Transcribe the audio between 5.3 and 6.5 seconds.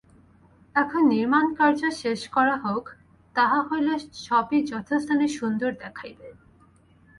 সুন্দর দেখাইবে।